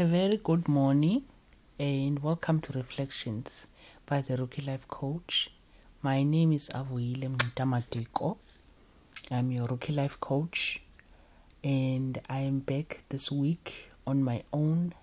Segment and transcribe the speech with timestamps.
[0.00, 1.24] A very good morning
[1.76, 3.66] and welcome to Reflections
[4.06, 5.50] by the Rookie Life Coach.
[6.02, 8.36] My name is Avuile Mtamatiko.
[9.32, 10.82] I'm your Rookie Life Coach
[11.64, 14.94] and I am back this week on my own.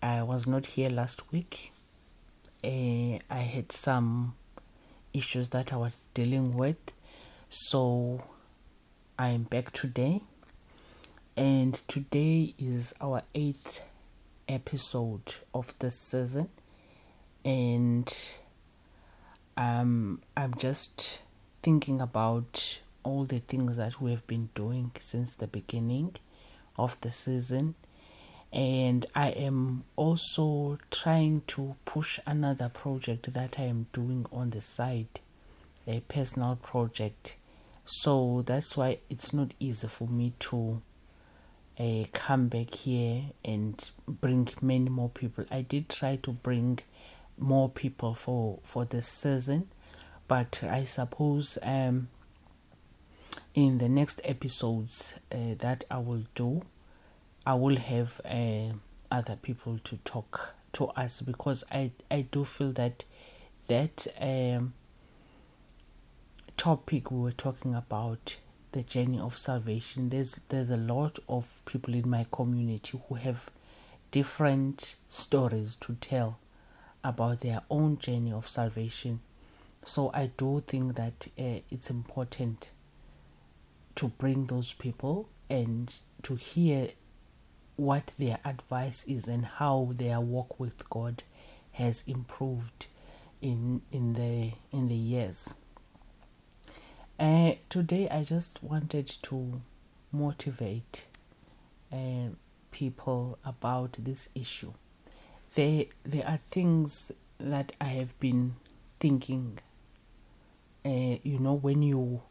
[0.00, 1.72] I was not here last week.
[2.62, 4.36] Uh, I had some
[5.12, 6.92] issues that I was dealing with,
[7.48, 8.22] so
[9.18, 10.20] I am back today.
[11.36, 13.84] And today is our eighth
[14.48, 16.48] episode of this season.
[17.44, 18.12] And
[19.56, 21.22] um, I'm just
[21.62, 26.14] thinking about all the things that we have been doing since the beginning
[26.78, 27.74] of the season.
[28.52, 34.60] And I am also trying to push another project that I am doing on the
[34.60, 35.20] side
[35.86, 37.36] a personal project.
[37.84, 40.80] So that's why it's not easy for me to
[41.78, 45.44] uh, come back here and bring many more people.
[45.50, 46.78] I did try to bring
[47.38, 49.68] more people for for this season,
[50.28, 52.08] but I suppose um
[53.54, 56.62] in the next episodes uh, that I will do,
[57.46, 58.74] I will have uh,
[59.10, 63.04] other people to talk to us because I I do feel that
[63.68, 64.74] that um
[66.56, 68.36] topic we were talking about
[68.74, 70.08] the journey of salvation.
[70.08, 73.50] There's there's a lot of people in my community who have
[74.10, 76.38] different stories to tell
[77.04, 79.20] about their own journey of salvation.
[79.84, 82.72] So i do think that uh, it's important
[83.96, 86.88] to bring those people and to hear
[87.76, 91.22] what their advice is and how their walk with god
[91.72, 92.86] has improved
[93.42, 95.56] in in the in the years
[97.18, 99.60] uh, today, I just wanted to
[100.10, 101.06] motivate
[101.92, 102.30] uh,
[102.70, 104.72] people about this issue.
[105.54, 108.54] There, there are things that I have been
[108.98, 109.58] thinking.
[110.84, 112.22] Uh, you know, when you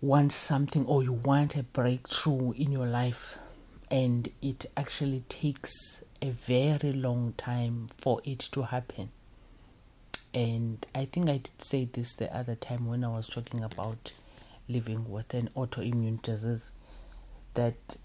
[0.00, 3.38] want something or you want a breakthrough in your life,
[3.90, 9.10] and it actually takes a very long time for it to happen
[10.34, 14.12] and I think I did say this the other time when I was talking about
[14.68, 16.72] living with an autoimmune disease
[17.54, 17.96] that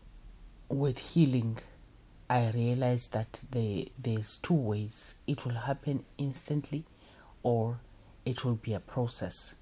[0.69, 1.57] with healing
[2.29, 5.17] I realized that there there's two ways.
[5.27, 6.83] It will happen instantly
[7.41, 7.79] or
[8.25, 9.55] it will be a process.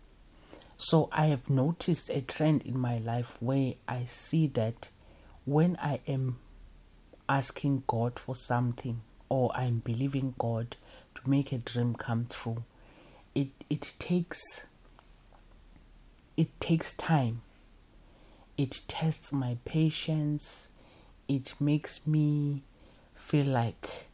[0.75, 4.89] So I have noticed a trend in my life where I see that
[5.45, 6.39] when I am
[7.29, 10.75] asking God for something or I'm believing God
[11.27, 12.63] make a dream come true.
[13.33, 14.67] It it takes
[16.37, 17.41] it takes time.
[18.57, 20.69] It tests my patience.
[21.27, 22.63] It makes me
[23.13, 24.07] feel like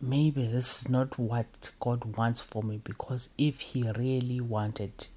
[0.00, 5.08] maybe this is not what God wants for me because if he really wanted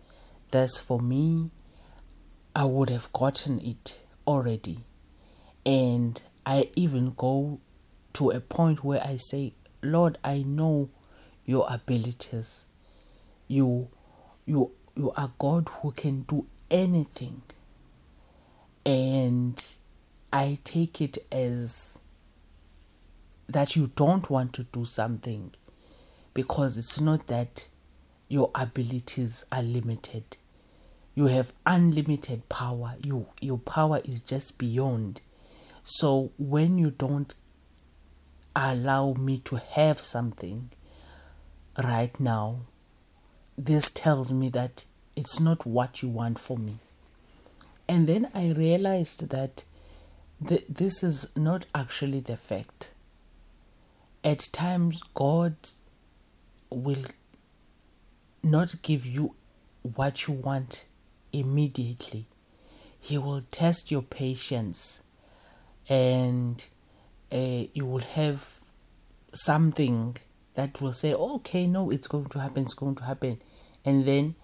[0.52, 1.52] this for me
[2.56, 4.80] I would have gotten it already.
[5.66, 7.60] And I even go
[8.14, 10.90] to a point where I say Lord I know
[11.46, 12.68] your abilities.
[13.48, 13.88] You
[14.46, 17.42] you you are God who can do anything.
[18.86, 19.62] And
[20.32, 22.00] I take it as
[23.48, 25.52] that you don't want to do something
[26.34, 27.68] because it's not that
[28.28, 30.24] your abilities are limited.
[31.16, 32.96] You have unlimited power.
[33.04, 35.22] You your power is just beyond.
[35.84, 37.34] So when you don't
[38.60, 40.70] allow me to have something,
[41.84, 42.62] right now,
[43.58, 46.76] this tells me that it's not what you want for me.
[47.88, 49.66] And then I realized that
[50.46, 52.94] th- this is not actually the fact.
[54.24, 55.56] At times, God
[56.70, 57.04] will
[58.44, 59.36] not give you
[59.82, 60.86] what you want
[61.34, 62.28] immediately.
[63.00, 65.04] He will test your patience
[65.88, 66.68] and
[67.32, 68.48] uh, you will have
[69.34, 70.18] something
[70.56, 73.40] that will say, okay, no, it's going to happen, it's going to happen.
[73.86, 74.36] And then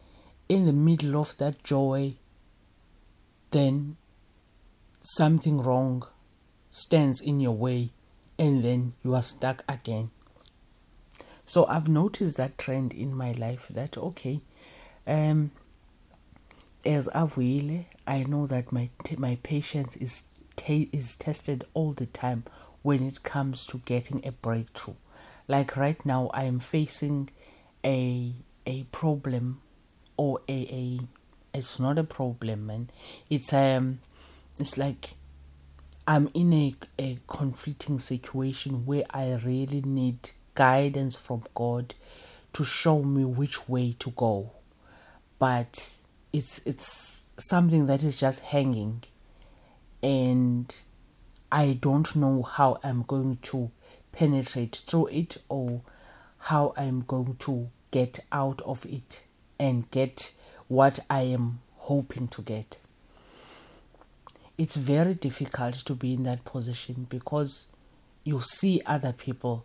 [0.48, 2.16] in the middle of that joy,
[3.52, 3.98] then
[5.02, 6.04] something wrong
[6.70, 7.90] stands in your way
[8.38, 10.10] and then you are stuck again.
[11.46, 14.42] So I've noticed that trend in my life that okay,
[15.08, 15.52] um,
[16.86, 20.30] as Avuile, I know that my my patience is
[20.68, 22.44] is tested all the time
[22.86, 24.94] when it comes to getting a breakthrough.
[25.48, 27.32] Like right now i am facing
[27.84, 28.32] a
[28.68, 29.60] a problem
[30.18, 32.92] or a a it's not a problem man.
[33.28, 34.02] It's um
[34.60, 35.10] it's like
[36.08, 41.96] I'm in a, a conflicting situation where I really need guidance from God
[42.54, 44.52] to show me which way to go.
[45.40, 45.98] But
[46.32, 49.02] it's it's something that is just hanging.
[50.04, 50.86] And
[51.56, 53.72] I don't know how I'm going to
[54.12, 55.84] penetrate through it or
[56.38, 59.26] how I'm going to get out of it
[59.58, 60.34] and get
[60.68, 62.78] what I am hoping to get.
[64.58, 67.70] It's very difficult to be in that position because
[68.26, 69.64] you see other people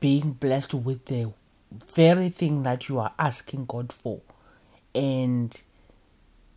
[0.00, 1.34] being blessed with the
[1.94, 4.22] very thing that you are asking God for,
[4.94, 5.62] and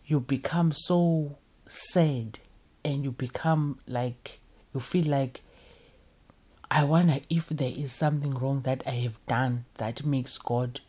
[0.06, 1.36] you become so
[1.66, 2.38] sad
[2.86, 4.38] and you become like
[4.72, 5.42] you feel like
[6.70, 10.80] I wonder if there is something wrong that I have done that makes God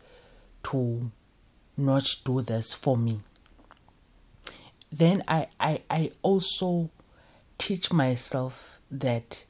[0.66, 1.12] to
[1.76, 3.20] not do this for me.
[4.92, 6.90] Then I, I, I also
[7.58, 9.46] teach myself that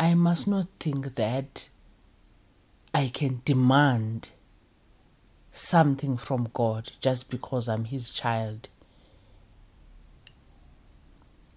[0.00, 1.68] I must not think that
[2.94, 4.30] I can demand
[5.50, 8.68] something from God just because I'm His child.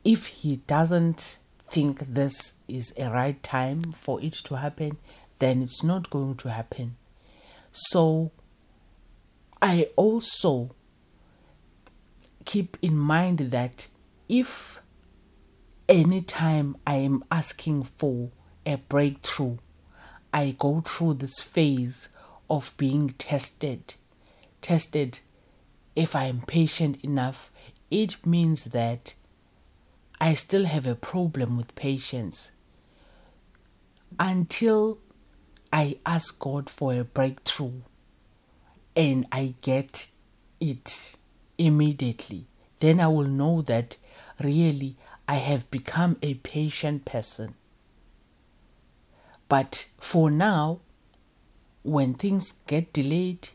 [0.06, 4.98] If He doesn't think this is a right time for it to happen,
[5.40, 6.96] then it's not going to happen.
[7.72, 8.32] So
[9.62, 10.76] I also
[12.46, 13.88] keep in mind that
[14.30, 14.80] if
[15.90, 18.30] anytime I am asking for
[18.66, 19.58] a breakthrough,
[20.32, 22.16] I go through this phase
[22.50, 23.96] of being tested.
[24.62, 25.20] Tested
[25.96, 27.52] if I am patient enough,
[27.90, 29.16] it means that
[30.20, 32.52] I still have a problem with patience.
[34.20, 35.00] Until
[35.74, 37.82] I ask God for a breakthrough
[38.96, 40.08] and I get
[40.60, 41.18] it
[41.58, 42.46] immediately,
[42.80, 43.98] then I will know that
[44.42, 44.96] really
[45.28, 47.56] I have become a patient person.
[49.50, 50.80] But for now,
[51.84, 53.50] when things get delayed,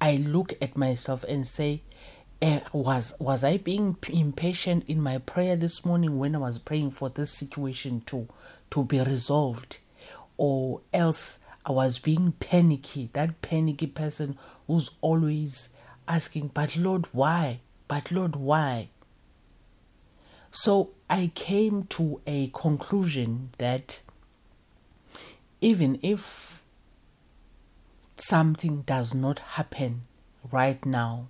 [0.00, 1.82] I look at myself and say,
[2.42, 6.92] uh, was was I being impatient in my prayer this morning when I was praying
[6.92, 8.28] for this situation to
[8.70, 9.78] to be resolved,
[10.36, 15.70] or else I was being panicky, that panicky person who's always
[16.08, 17.60] asking, "But Lord, why?
[17.88, 18.88] But Lord, why?"
[20.50, 24.02] So I came to a conclusion that
[25.60, 26.64] even if
[28.16, 30.02] something does not happen
[30.50, 31.28] right now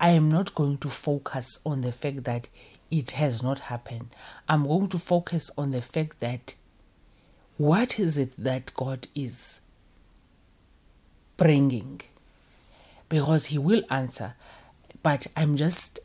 [0.00, 2.48] I am not going to focus on the fact that
[2.90, 4.08] it has not happened.
[4.48, 6.54] I'm going to focus on the fact that
[7.56, 9.60] what is it that God is
[11.36, 12.00] bringing?
[13.08, 14.34] Because He will answer,
[15.02, 15.98] but I'm just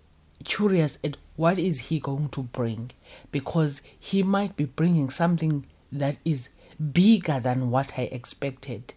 [0.44, 2.90] curious at what is He going to bring
[3.32, 6.50] because He might be bringing something that is
[6.92, 8.96] bigger than what I expected.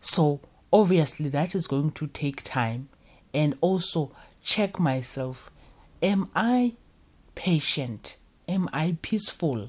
[0.00, 0.40] So,
[0.72, 2.88] obviously, that is going to take time
[3.34, 4.10] and also
[4.42, 5.50] check myself
[6.02, 6.74] am I
[7.34, 8.18] patient?
[8.48, 9.68] Am I peaceful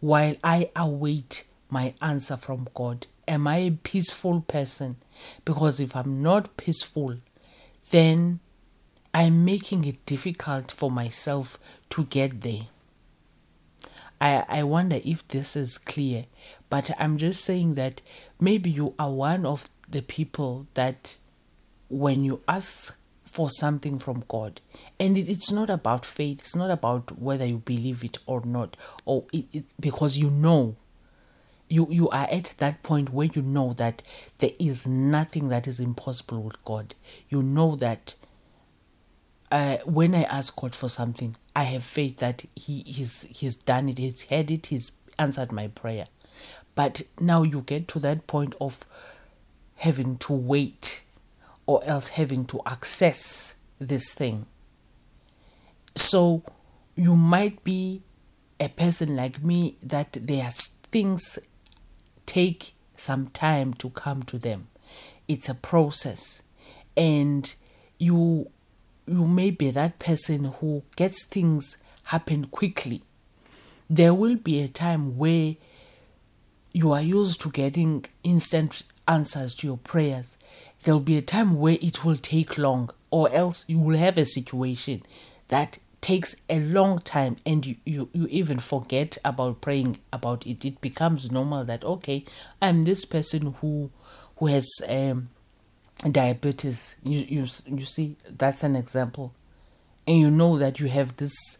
[0.00, 3.06] while I await my answer from God?
[3.26, 4.96] Am I a peaceful person?
[5.44, 7.16] Because if I'm not peaceful,
[7.90, 8.40] then
[9.14, 11.58] I'm making it difficult for myself
[11.90, 12.62] to get there.
[14.20, 16.26] I, I wonder if this is clear,
[16.68, 18.02] but I'm just saying that
[18.40, 21.16] maybe you are one of the people that
[21.90, 24.60] when you ask for something from God,
[24.98, 28.76] and it, it's not about faith, it's not about whether you believe it or not,
[29.04, 30.76] or it, it, because you know
[31.68, 34.02] you you are at that point where you know that
[34.38, 36.94] there is nothing that is impossible with God.
[37.28, 38.16] You know that
[39.50, 43.88] uh, when I ask God for something, I have faith that He He's He's done
[43.88, 46.04] it, He's heard it, He's answered my prayer.
[46.74, 48.84] But now you get to that point of
[49.76, 51.04] having to wait
[51.70, 54.44] or else having to access this thing.
[55.94, 56.42] So
[56.96, 58.02] you might be
[58.58, 61.38] a person like me that their things
[62.26, 64.66] take some time to come to them.
[65.28, 66.42] It's a process.
[66.96, 67.54] And
[68.00, 68.50] you
[69.06, 73.02] you may be that person who gets things happen quickly.
[73.88, 75.54] There will be a time where
[76.72, 80.36] you are used to getting instant answers to your prayers
[80.82, 84.24] there'll be a time where it will take long, or else you will have a
[84.24, 85.02] situation
[85.48, 90.64] that takes a long time and you, you, you even forget about praying about it.
[90.64, 92.24] It becomes normal that okay,
[92.62, 93.90] I'm this person who
[94.36, 95.28] who has um
[96.10, 97.00] diabetes.
[97.04, 99.34] You you you see that's an example.
[100.06, 101.58] And you know that you have this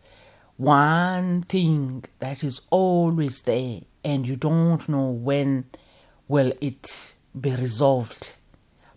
[0.57, 5.65] one thing that is always there and you don't know when
[6.29, 8.37] will it be resolved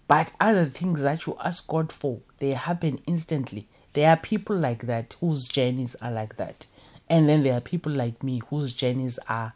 [0.07, 3.67] but other things that you ask god for they happen instantly.
[3.93, 6.65] There are people like that whose journeys are like that.
[7.09, 9.53] And then there are people like me whose journeys are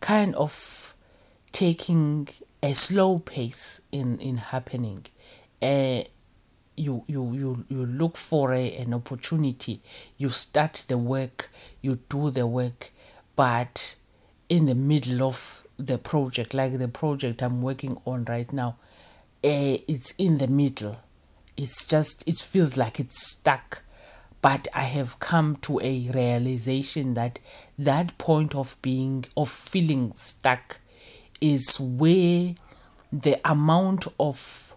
[0.00, 0.94] kind of
[1.52, 2.26] taking
[2.62, 5.04] a slow pace in in happening.
[5.60, 6.04] Uh,
[6.76, 9.80] you you you you look for a, an opportunity.
[10.16, 11.50] You start the work.
[11.82, 12.90] You do the work.
[13.34, 13.96] But
[14.48, 18.76] in the middle of the project like the project i'm working on right now
[19.44, 20.98] uh, it's in the middle.
[21.56, 23.82] It's just it feels like it's stuck.
[24.42, 27.38] But i have come to a realization that
[27.78, 30.78] that point of being of feeling stuck
[31.40, 32.54] is where
[33.12, 34.74] the amount of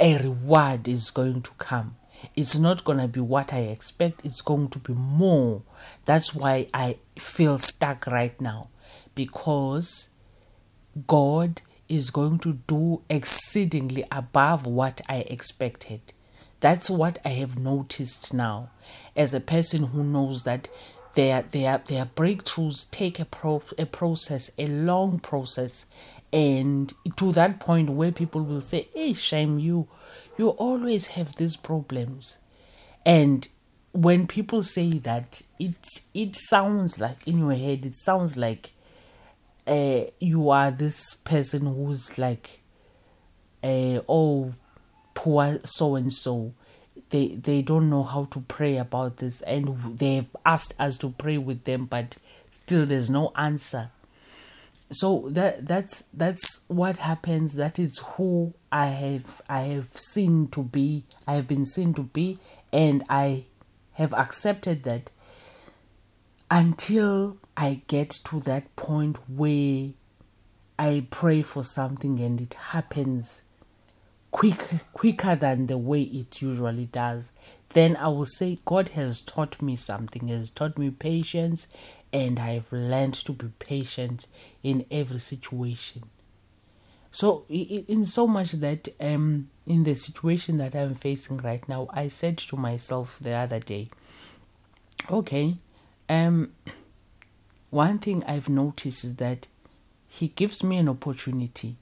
[0.00, 1.96] a reward is going to come.
[2.34, 5.62] It's not going to be what i expect it's going to be more.
[6.04, 8.68] That's why i feel stuck right now.
[9.14, 10.10] Because
[11.06, 11.60] god
[11.92, 16.00] is going to do exceedingly above what i expected.
[16.60, 18.70] That's what i have noticed now.
[19.14, 20.68] As a person who knows that
[21.16, 25.84] their their their breakthroughs take a pro a process a long process
[26.32, 29.86] and to that point where people will say hey shame you.
[30.38, 32.38] You always have these problems.
[33.04, 33.46] And
[33.92, 35.76] when people say that it
[36.14, 38.70] it sounds like in your head it sounds like
[39.66, 42.48] uh, you are this person who's like
[43.62, 44.52] uh, oh
[45.14, 46.52] poor so and so
[47.10, 51.38] they they don't know how to pray about this and they've asked us to pray
[51.38, 52.16] with them but
[52.50, 53.90] still there's no answer.
[54.90, 57.56] So that that's that's what happens.
[57.56, 62.02] That is who i have i have seen to be i have been seen to
[62.02, 62.36] be
[62.72, 63.44] and i
[63.92, 65.10] have accepted that
[66.50, 69.90] until i get to that point where
[70.78, 73.42] i pray for something and it happens
[74.30, 74.56] quick
[74.92, 77.32] quicker than the way it usually does
[77.74, 81.68] then i will say god has taught me something has taught me patience
[82.12, 84.26] and i've learned to be patient
[84.62, 86.02] in every situation.
[87.10, 92.08] So in so much that um in the situation that i'm facing right now i
[92.08, 93.86] said to myself the other day
[95.10, 95.54] okay
[96.08, 96.52] um
[97.72, 99.48] one thing i've noticed is that
[100.08, 101.76] he gives me an opportunity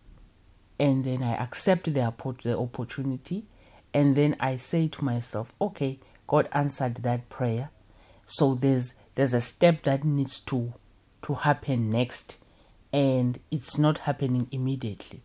[0.80, 3.44] and then I accept the, the opportunity
[3.92, 7.70] and then I say to myself, okay, God answered that prayer.
[8.24, 10.72] So there's there's a step that needs to
[11.22, 12.42] to happen next
[12.92, 15.20] and it's not happening immediately.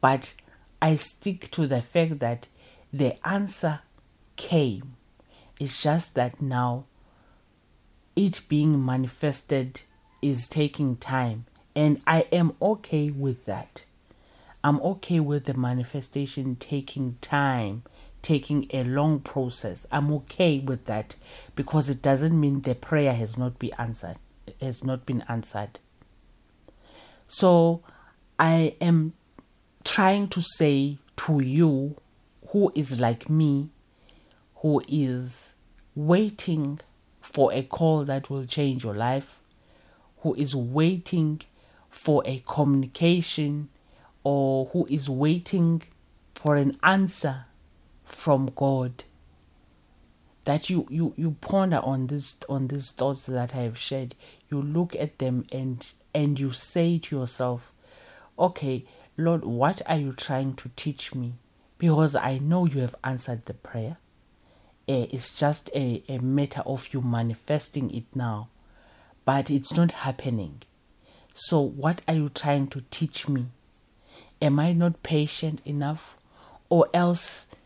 [0.00, 0.34] But
[0.80, 2.46] I stick to the fact that
[2.92, 3.80] the answer
[4.36, 4.92] came.
[5.58, 6.84] It's just that now
[8.18, 9.80] it being manifested
[10.20, 11.44] is taking time
[11.76, 13.84] and I am okay with that.
[14.64, 17.84] I'm okay with the manifestation taking time,
[18.20, 19.86] taking a long process.
[19.92, 21.14] I'm okay with that
[21.54, 24.16] because it doesn't mean the prayer has not been answered,
[24.60, 25.78] has not been answered.
[27.28, 27.84] So
[28.36, 29.12] I am
[29.84, 31.94] trying to say to you
[32.48, 33.68] who is like me,
[34.56, 35.54] who is
[35.94, 36.80] waiting
[37.20, 39.40] for a call that will change your life,
[40.18, 41.40] who is waiting
[41.88, 43.68] for a communication
[44.24, 45.82] or who is waiting
[46.34, 47.46] for an answer
[48.04, 49.04] from God
[50.44, 54.14] that you you you ponder on this on these thoughts that I have shared.
[54.48, 57.70] You look at them and and you say to yourself
[58.38, 58.84] okay
[59.18, 61.34] lord what are you trying to teach me?
[61.76, 63.98] Because i know you have answered the prayer
[64.88, 68.48] it's just a, a matter of you manifesting it now
[69.24, 70.60] but it's not happening
[71.34, 73.46] so what are you trying to teach me
[74.40, 76.16] Am I not patient enough?
[76.68, 77.56] Or else,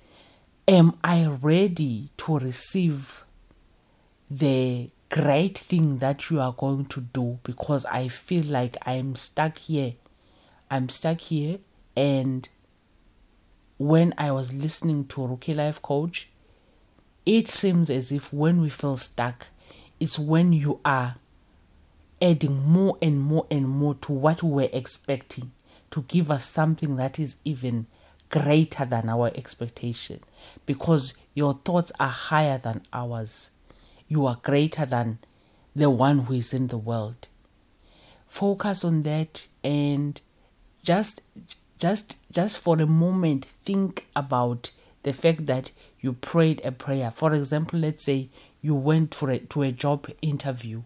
[0.67, 3.25] am I ready to receive
[4.31, 7.39] the great thing that you are going to do?
[7.43, 9.95] Because I feel like I'm stuck here.
[10.71, 11.59] I'm stuck here.
[11.95, 12.49] And
[13.77, 16.31] when I was listening to Rookie Life Coach,
[17.25, 19.49] it seems as if when we feel stuck,
[20.01, 21.17] it's when you are
[22.21, 25.53] adding more and more and more to what we were expecting
[25.91, 27.87] to give us something that is even
[28.31, 30.19] greater than our expectation
[30.65, 33.51] because your thoughts are higher than ours.
[34.09, 35.19] You are greater than
[35.77, 37.29] the one who is in the world.
[38.27, 40.21] Focus on that and
[40.83, 41.23] just
[41.79, 44.71] just just for a moment think about
[45.03, 45.71] the fact that
[46.03, 47.11] you prayed a prayer.
[47.11, 48.29] For example, let's say
[48.61, 50.83] you went for a, to a job interview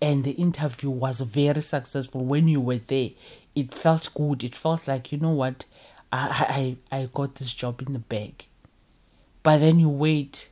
[0.00, 2.24] and the interview was very successful.
[2.24, 3.10] When you were there
[3.54, 4.44] it felt good.
[4.44, 5.64] It felt like you know what?
[6.12, 8.46] I i, I got this job in the bag.
[9.42, 10.50] But then you wait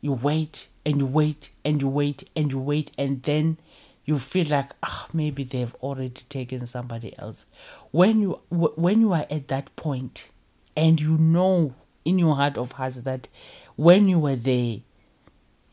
[0.00, 3.58] you wait and you wait and you wait and you wait and then
[4.04, 7.46] you feel like ah oh, maybe they've already taken somebody else.
[7.90, 10.30] When you when you are at that point
[10.76, 11.74] and you know
[12.08, 13.28] in your heart of hearts that
[13.76, 14.78] when you were there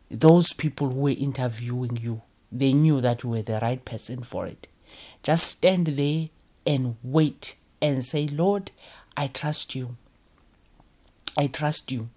[0.09, 4.45] those people who were interviewing you they knew that you were the right person for
[4.45, 4.67] it.
[5.23, 6.29] Just stand there
[6.65, 8.71] and wait and say lord
[9.17, 9.97] i trust you.
[11.37, 12.09] I trust you.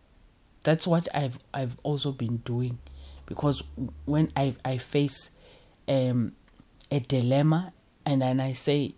[0.64, 2.78] That's what i've i've also been doing
[3.26, 3.62] because
[4.04, 5.36] when i i face
[5.88, 6.32] um,
[6.90, 7.72] a dilemma
[8.08, 8.94] and then I say,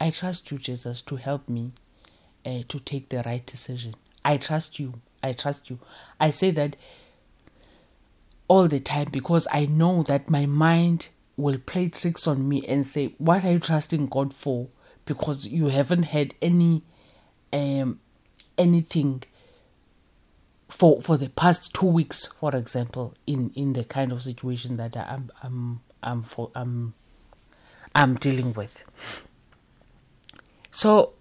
[0.00, 1.72] I trust you, Jesus, to help me
[2.44, 3.94] uh, to take the right decision.
[4.24, 4.94] I trust you.
[5.22, 5.78] I trust you.
[6.20, 6.76] I say that
[8.48, 12.86] all the time because I know that my mind will play tricks on me and
[12.86, 14.68] say, What are you trusting God for?
[15.04, 16.82] Because you haven't had any
[17.52, 18.00] um
[18.58, 19.22] anything
[20.68, 24.96] for for the past two weeks, for example, in in the kind of situation that
[24.96, 26.94] I'm I'm I'm for I'm
[27.94, 29.28] I'm dealing with.
[30.70, 31.12] So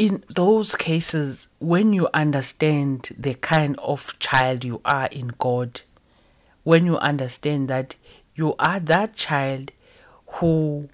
[0.00, 5.82] in those cases when you understand the kind of child you are in God,
[6.64, 7.96] when you understand that
[8.34, 9.72] you are that child
[10.26, 10.88] who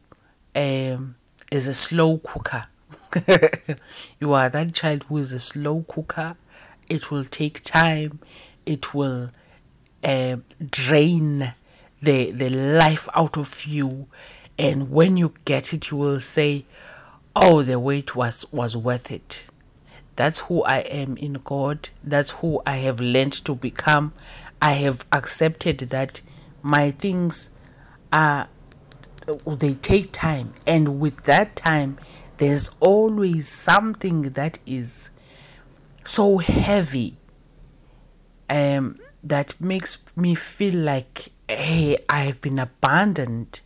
[0.56, 1.14] um,
[1.52, 2.66] is a slow cooker.
[4.18, 6.36] you are that child who is a slow cooker.
[6.90, 8.18] It will take time.
[8.66, 9.30] It will
[10.02, 11.54] uh, drain
[12.00, 14.08] the the life out of you
[14.58, 16.64] and when you get it you will say
[17.36, 19.46] oh the wait was was worth it.
[20.16, 21.90] That's who i am in god.
[22.02, 24.12] That's who i have learned to become.
[24.60, 26.22] I have accepted that
[26.62, 27.50] my things
[28.12, 28.48] are
[29.46, 30.52] they take time.
[30.66, 31.98] And with that time
[32.38, 35.10] there's always something that is
[36.04, 37.16] so heavy
[38.48, 43.60] um that makes me feel like hey, I have been abandoned.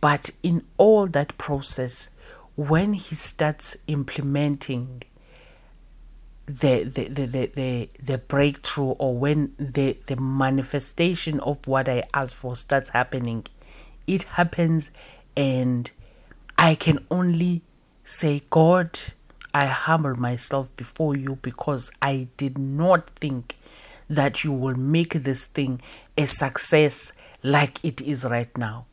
[0.00, 2.14] But in all that process,
[2.56, 5.02] when he starts implementing
[6.46, 12.04] the the, the, the, the, the breakthrough or when the, the manifestation of what I
[12.12, 13.46] asked for starts happening,
[14.06, 14.90] it happens
[15.36, 15.90] and
[16.58, 17.62] I can only
[18.04, 18.98] say, God,
[19.52, 23.56] I humble myself before you because I did not think
[24.08, 25.80] that you will make this thing
[26.16, 27.12] a success
[27.42, 28.86] like it is right now.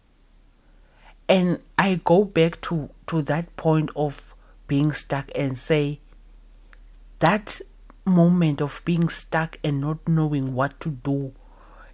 [1.27, 4.33] And I go back to, to that point of
[4.67, 5.99] being stuck and say,
[7.19, 7.59] that
[8.05, 11.33] moment of being stuck and not knowing what to do,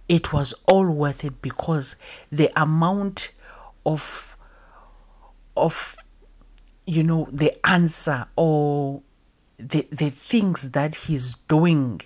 [0.08, 1.96] it was all worth it because
[2.30, 3.34] the amount
[3.84, 4.36] of
[5.56, 5.96] of
[6.86, 9.02] you know the answer or
[9.58, 12.00] the the things that he's doing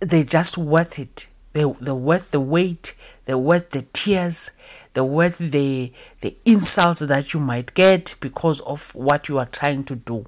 [0.00, 1.28] they're just worth it.
[1.52, 4.50] They, they're worth the wait, they're worth the tears,
[4.94, 9.84] they're worth the, the insults that you might get because of what you are trying
[9.84, 10.24] to do.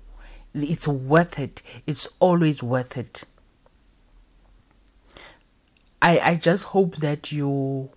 [0.55, 1.63] It's worth it.
[1.87, 3.25] It's always worth it.
[6.03, 7.91] I, I just hope that you,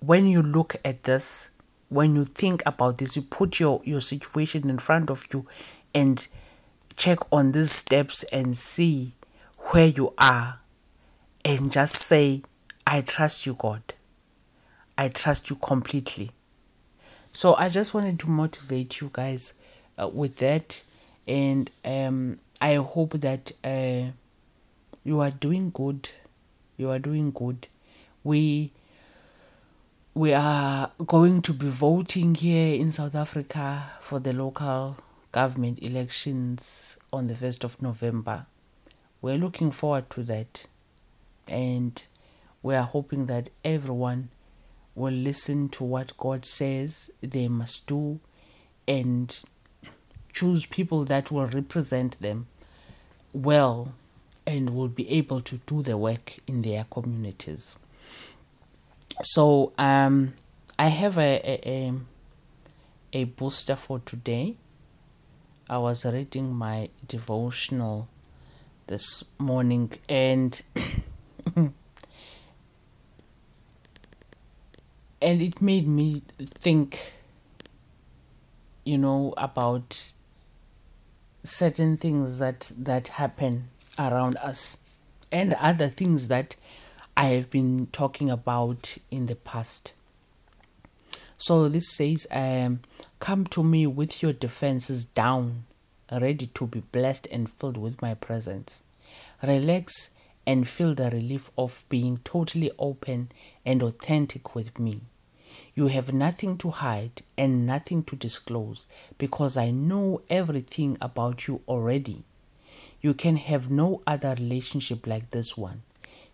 [0.00, 1.50] when you look at this,
[1.88, 5.46] when you think about this, you put your, your situation in front of you
[5.94, 6.26] and
[6.96, 9.14] check on these steps and see
[9.70, 10.60] where you are
[11.44, 12.42] and just say,
[12.86, 13.82] I trust you, God.
[14.98, 16.30] I trust you completely.
[17.32, 19.54] So I just wanted to motivate you guys
[19.98, 20.82] uh, with that.
[21.28, 24.10] And um, I hope that uh,
[25.04, 26.10] you are doing good.
[26.76, 27.68] You are doing good.
[28.24, 28.72] We
[30.14, 34.96] we are going to be voting here in South Africa for the local
[35.30, 38.46] government elections on the 1st of November.
[39.20, 40.68] We're looking forward to that
[41.48, 42.02] and
[42.62, 44.30] we are hoping that everyone
[44.96, 48.18] will listen to what God says they must do
[48.88, 49.44] and
[50.32, 52.46] choose people that will represent them
[53.32, 53.92] well
[54.46, 57.78] and will be able to do the work in their communities.
[59.22, 60.32] So um,
[60.78, 61.92] I have a, a,
[63.12, 64.56] a booster for today.
[65.68, 68.08] I was reading my devotional
[68.86, 70.62] this morning and
[75.26, 77.12] and it made me think
[78.84, 80.12] you know about
[81.42, 83.64] certain things that that happen
[83.98, 84.84] around us
[85.32, 86.54] and other things that
[87.16, 89.94] I have been talking about in the past.
[91.36, 92.80] So this says, um,
[93.18, 95.64] Come to me with your defenses down,
[96.12, 98.84] ready to be blessed and filled with my presence.
[99.42, 100.14] Relax
[100.46, 103.30] and feel the relief of being totally open
[103.64, 105.00] and authentic with me.
[105.74, 108.86] You have nothing to hide and nothing to disclose
[109.18, 112.24] because I know everything about you already.
[113.00, 115.82] You can have no other relationship like this one.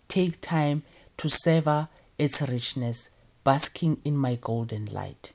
[0.08, 0.82] Take time
[1.16, 3.11] to savor its richness,
[3.44, 5.32] basking in my golden light.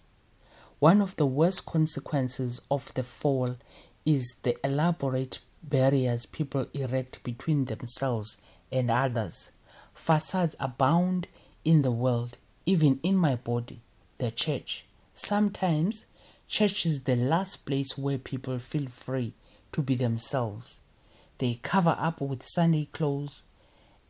[0.79, 3.57] One of the worst consequences of the fall
[4.05, 8.37] is the elaborate barriers people erect between themselves
[8.71, 9.51] and others.
[9.93, 11.27] Facades abound
[11.65, 12.37] in the world,
[12.67, 13.79] even in my body,
[14.17, 14.85] the church.
[15.13, 16.05] Sometimes,
[16.49, 19.33] church is the last place where people feel free
[19.71, 20.81] to be themselves.
[21.37, 23.43] They cover up with Sunday clothes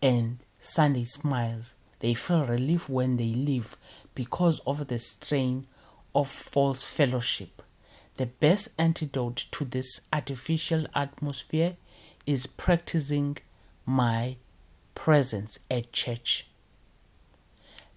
[0.02, 1.76] and Sunday smiles.
[2.00, 3.76] They feel relief when they leave
[4.16, 5.68] because of the strain
[6.16, 7.62] of false fellowship.
[8.16, 11.78] The best antidote to this artificial atmosphere
[12.26, 13.38] is practicing
[13.86, 14.38] my
[14.96, 16.48] presence at church.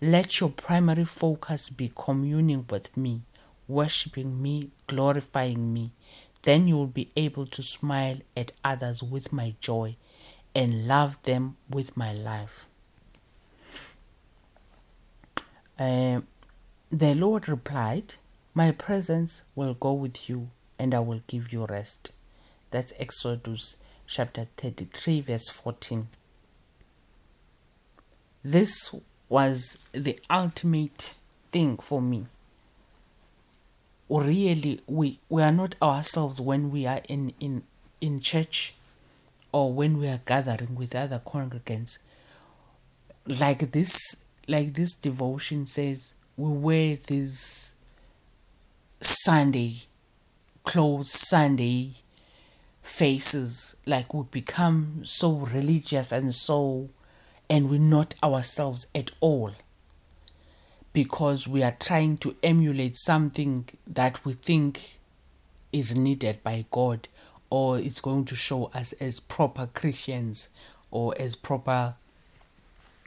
[0.02, 3.20] Let your primary focus be communing with me,
[3.68, 5.92] worshiping me, glorifying me.
[6.42, 9.96] Then you will be able to smile at others with my joy
[10.54, 12.66] and love them with my life.
[15.78, 16.22] Uh,
[16.90, 18.14] the Lord replied,
[18.54, 22.16] My presence will go with you and I will give you rest.
[22.70, 26.06] That's Exodus chapter 33, verse 14.
[28.42, 28.94] This
[29.30, 31.14] was the ultimate
[31.48, 32.26] thing for me.
[34.10, 37.62] Really, we, we are not ourselves when we are in, in,
[38.02, 38.74] in church
[39.52, 42.00] or when we are gathering with other congregants.
[43.26, 47.74] Like this like this devotion says, we wear these
[49.00, 49.74] Sunday
[50.64, 51.90] clothes, Sunday
[52.82, 56.88] faces, like we become so religious and so,
[57.50, 59.50] and we're not ourselves at all
[60.92, 64.98] because we are trying to emulate something that we think
[65.72, 67.08] is needed by God
[67.50, 70.48] or it's going to show us as proper Christians
[70.92, 71.94] or as proper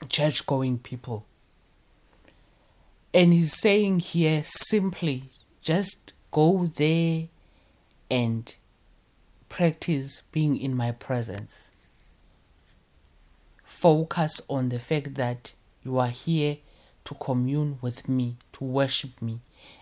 [0.10, 1.25] church going people.
[3.13, 5.23] And he's saying here simply
[5.62, 7.27] just go there
[8.12, 8.56] and
[9.47, 11.72] practice being in my presence.
[13.84, 16.56] Focus on the fact that you are here
[17.04, 19.41] to commune with me, to worship me.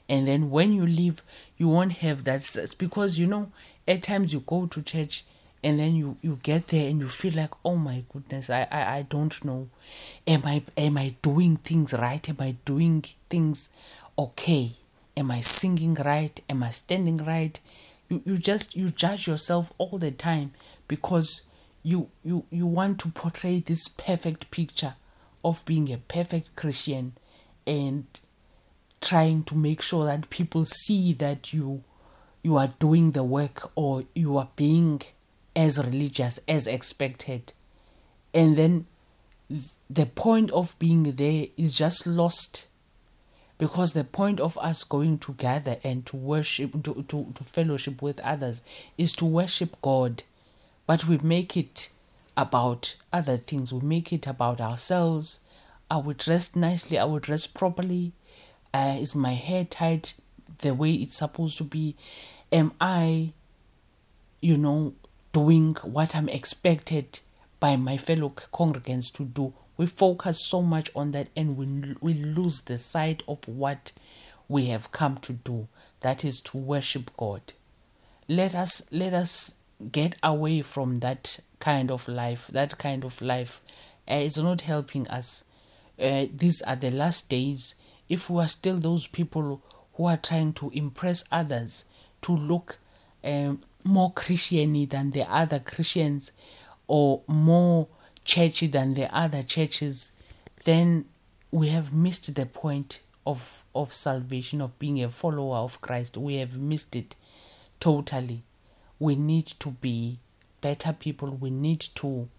[0.10, 1.22] And then when you leave,
[1.56, 3.52] you won't have that stress because you know,
[3.88, 5.24] at times you go to church
[5.64, 8.98] and then you you get there and you feel like oh my goodness I, I
[8.98, 9.70] i don't know.
[10.26, 12.28] Am i am i doing things right?
[12.28, 13.70] Am i doing things
[14.18, 14.72] okay?
[15.16, 16.42] Am i singing right?
[16.50, 17.60] Am i standing right?
[18.10, 20.54] You you just you judge yourself all the time
[20.88, 21.51] because
[21.84, 24.94] you you you want to portray this perfect picture
[25.44, 27.14] of being a perfect christian
[27.66, 28.06] and
[29.02, 31.84] trying to make sure that people see that you
[32.44, 35.02] you are doing the work or you are being
[35.56, 37.54] as religious as expected.
[38.34, 38.86] And then
[39.90, 42.70] the point of being there is just lost
[43.58, 48.20] because the point of us going together and to worship to, to, to fellowship with
[48.22, 48.64] others
[48.98, 50.24] is to worship god
[50.88, 51.92] but we make it
[52.36, 53.74] about other things.
[53.74, 55.42] We make it about ourselves.
[55.90, 56.98] Are we dressed nicely.
[56.98, 58.14] Are we dressed properly.
[58.74, 60.12] Uh, is my hair tied
[60.60, 61.96] the way it's supposed to be?
[62.52, 63.34] Am i
[64.42, 64.94] you know
[65.32, 67.20] doing what I'm expected
[67.60, 69.54] by my fellow congregants to do.
[69.78, 73.94] We focus so much on that and we, we lose the sight of what
[74.50, 75.68] we have come to do.
[76.02, 77.42] That is to worship God.
[78.28, 79.58] Let us let us
[79.92, 82.48] get away from that kind of life.
[82.48, 83.62] That kind of life
[84.10, 85.46] uh, is not helping us.
[86.00, 87.76] Uh, these are the last days.
[88.10, 89.62] If we are still those people
[89.94, 91.86] who are trying to impress others,
[92.22, 92.78] to look
[93.24, 96.32] um, more Christiany than the other Christians
[96.88, 97.88] or more
[98.26, 100.22] churchy than the other churches,
[100.66, 101.06] then
[101.52, 106.18] we have missed the point of of salvation of being a follower of Christ.
[106.18, 107.16] We have missed it
[107.80, 108.44] totally.
[109.02, 110.20] We need to be
[110.62, 111.32] better people.
[111.32, 112.30] We need to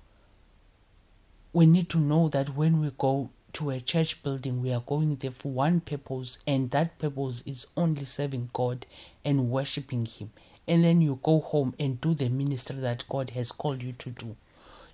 [1.52, 5.16] we need to know that when we go to a church building, we are going
[5.16, 8.86] there for one purpose, and that purpose is only serving God
[9.24, 10.30] and worshiping Him.
[10.68, 14.10] And then you go home and do the ministry that God has called you to
[14.10, 14.36] do.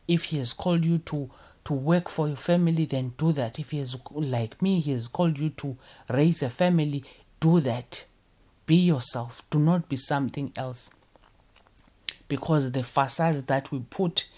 [0.09, 1.31] if he has called you to
[1.65, 3.59] to work for your family then do that.
[3.59, 5.77] If he has like me he has called you to
[6.09, 7.05] raise a family
[7.41, 8.07] do that.
[8.67, 9.43] Be yourself.
[9.51, 10.95] Do not be something else
[12.29, 14.29] because the facade that we put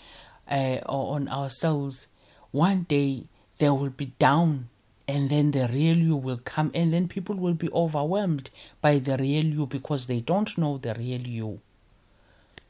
[0.51, 2.09] uh, on ourselves
[2.51, 3.25] one day
[3.59, 4.69] they will be down
[5.07, 8.49] and then the real you will come and then people will be overwhelmed
[8.81, 11.61] by the real you because they don't know the real you.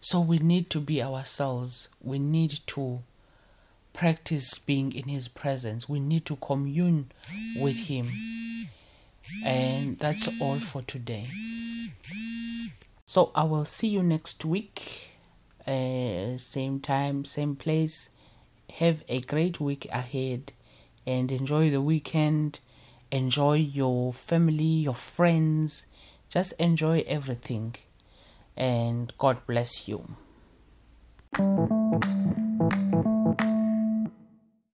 [0.00, 1.90] So we need to be ourselves.
[2.00, 3.00] We need to
[3.92, 5.86] practice being in his presence.
[5.86, 7.10] We need to commune
[7.60, 8.06] with him.
[9.46, 11.24] And that's all for today.
[13.04, 15.09] So i will see you next week
[15.66, 18.10] uh, same time, same place.
[18.74, 20.52] Have a great week ahead
[21.06, 22.60] and enjoy the weekend.
[23.10, 25.86] Enjoy your family, your friends.
[26.28, 27.74] Just enjoy everything.
[28.56, 30.04] And God bless you.